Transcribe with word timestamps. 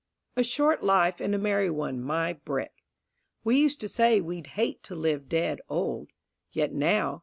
A 0.35 0.43
short 0.43 0.81
life 0.83 1.21
and 1.21 1.35
a 1.35 1.37
merry 1.37 1.69
one, 1.69 2.01
my 2.01 2.33
brick! 2.33 2.73
We 3.43 3.59
used 3.61 3.79
to 3.81 3.87
say 3.87 4.19
we'd 4.19 4.47
hate 4.57 4.81
to 4.85 4.95
live 4.95 5.29
dead 5.29 5.61
old, 5.69 6.09
Yet 6.51 6.73
now 6.73 7.19